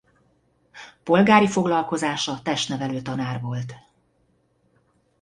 Polgári 1.03 1.47
foglalkozása 1.47 2.41
testnevelő 2.41 3.01
tanár 3.01 3.41
volt. 3.41 3.75